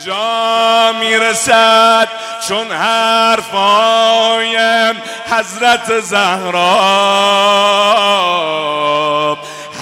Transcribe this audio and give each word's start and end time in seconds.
اینجا 0.00 0.92
می‌رسد 1.00 2.08
چون 2.48 2.72
حرفای 2.72 4.56
حضرت 5.30 6.00
زهرا؟ 6.00 6.68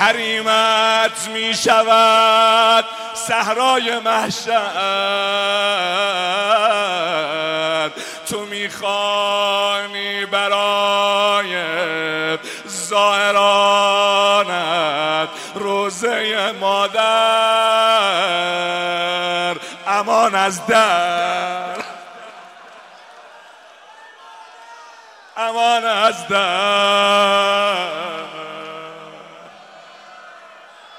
حریمت 0.00 1.28
می 1.34 1.54
شود 1.54 2.84
صحرای 3.14 3.98
محشر. 3.98 4.50
تو 8.30 8.40
می‌خوانی 8.40 10.26
برای 10.26 11.58
زائرانت 12.66 13.68
روزه 15.54 16.52
مادر 16.60 17.27
امان 20.28 20.40
از 20.40 20.66
در. 20.66 21.76
امان 25.36 25.84
از 25.84 26.28
در. 26.28 26.38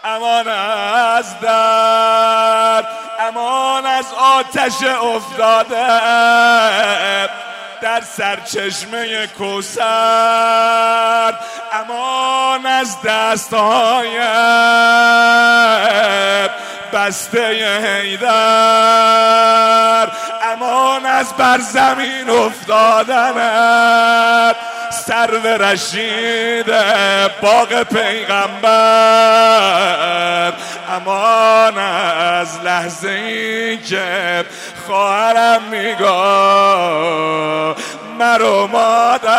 امان 0.04 0.48
از 0.48 1.40
در. 1.40 2.84
امان 3.20 3.86
از 3.86 4.06
آتش 4.14 4.84
افتاده. 4.84 5.90
در 7.82 8.02
سرچشمه 8.02 9.28
کوسر 9.28 11.34
امان 11.74 12.66
از 12.66 13.02
دستهای 13.02 14.20
بسته 16.94 17.48
هیدر 17.84 18.30
امان 20.54 21.06
از 21.06 21.34
بر 21.38 21.60
زمین 21.60 22.30
افتادنت 22.30 23.90
سرو 24.92 25.48
رشید 25.48 26.66
باغ 27.42 27.84
پیغمبر. 27.84 29.30
امان 30.90 31.78
از 31.78 32.60
لحظه 32.64 33.10
ای 33.10 33.78
که 33.78 34.46
خواهرم 34.88 35.62
میگو 35.72 36.06
مرو 38.20 38.68
مادر. 38.68 39.30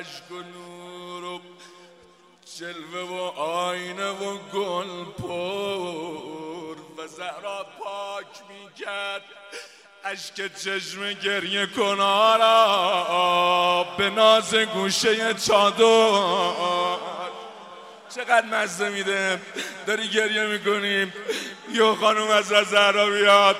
عشق 0.00 0.32
و 0.32 0.42
نور 0.42 1.24
و 1.24 1.40
جلوه 2.58 3.00
و 3.00 3.14
آینه 3.40 4.08
و 4.08 4.38
گل 4.38 5.04
پر 5.04 6.76
و 6.96 7.06
زهرا 7.06 7.66
پاک 7.78 8.26
می‌کرد. 8.48 9.22
اشک 10.04 10.56
چشم 10.56 11.12
گریه 11.12 11.66
کنارا 11.66 12.56
به 13.98 14.10
ناز 14.10 14.54
گوشه 14.54 15.34
چادر. 15.34 16.98
چقدر 18.16 18.46
مزه 18.46 18.88
میده. 18.88 19.40
داری 19.86 20.08
گریه 20.08 20.46
می‌کنیم 20.46 21.12
یه 21.72 21.94
خانوم 21.94 22.30
از 22.30 22.46
زهرا 22.46 23.10
بیاد. 23.10 23.56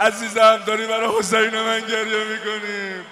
عزیزم 0.00 0.62
داری 0.66 0.86
برای 0.86 1.18
حسین 1.18 1.60
من 1.60 1.80
گریه 1.80 2.24
می‌کنیم 2.24 3.06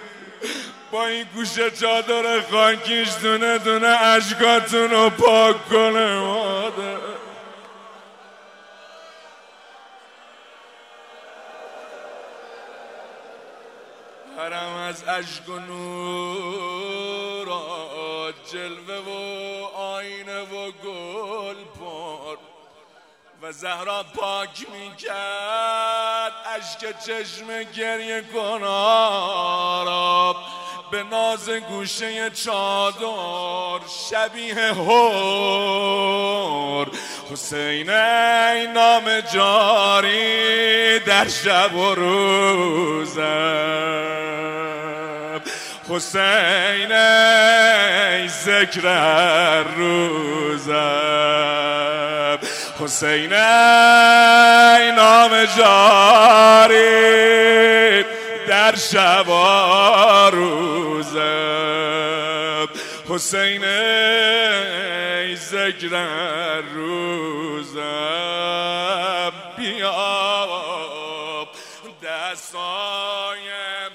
با 0.93 1.05
این 1.05 1.25
گوشه 1.35 1.71
چادر 1.71 2.41
خاکیش 2.41 3.09
دونه 3.21 3.57
دونه 3.57 3.87
اشکاتون 3.87 4.91
رو 4.91 5.09
پاک 5.09 5.69
کنه 5.69 6.19
مادر 6.19 6.97
حرم 14.37 14.75
از 14.75 15.03
اشک 15.07 15.49
و 15.49 15.59
نور 15.59 17.47
جلوه 18.51 18.95
و 18.95 19.09
آینه 19.75 20.41
و 20.41 20.71
گل 20.71 21.63
پر. 21.79 22.37
و 23.41 23.51
زهرا 23.51 24.03
پاک 24.03 24.65
می‌کرد 24.71 26.33
اشک 26.55 26.99
چشم 27.05 27.63
گریه 27.63 28.23
کنارا 28.33 30.35
به 30.93 31.03
ناز 31.03 31.49
گوشه 31.49 32.29
چادر 32.29 33.79
شبیه 34.09 34.55
هور 34.73 36.07
حسین 37.31 37.89
ای 37.89 38.67
نام 38.67 39.19
جاری 39.33 40.99
در 40.99 41.27
شب 41.27 41.75
و 41.75 41.95
روزم. 41.95 43.21
حسین 45.89 46.91
ای 46.91 48.27
ذکر 48.27 49.63
روزم. 49.77 50.73
حسین 52.79 53.33
ای 53.33 54.91
نام 54.91 55.45
جاری 55.57 57.23
در 58.63 58.75
شب 58.75 59.29
و 59.29 59.31
روزم 60.29 61.19
حسین 63.09 63.63
ای 63.63 65.35
ذکر 65.35 65.95
روزم. 66.73 67.81
بیا 69.57 71.47
دستایم 72.03 73.91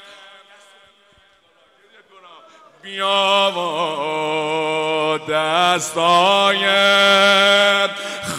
بیا 2.82 3.52
و 3.56 3.58
دستایم 5.32 6.68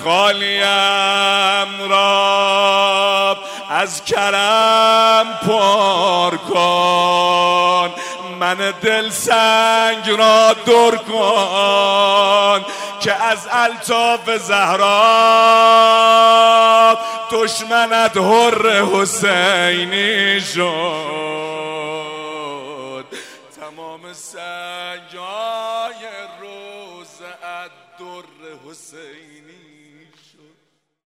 خالیم 0.04 1.90
را 1.90 3.09
از 3.80 4.04
کرم 4.06 5.40
پر 5.42 6.38
کن 6.38 7.94
من 8.40 8.74
دل 8.82 9.10
سنگ 9.10 10.10
را 10.10 10.54
دور 10.66 10.98
کن 10.98 12.66
که 13.00 13.14
از 13.14 13.48
الطاف 13.52 14.30
زهرا 14.38 14.98
دشمنت 17.32 18.18
حر 18.18 18.84
حسینی 18.84 20.42
شد. 20.42 20.60
تمام 23.60 24.14
سنگای 24.14 26.04
روز 26.42 27.20
در 27.42 27.70
حسینی 28.70 29.79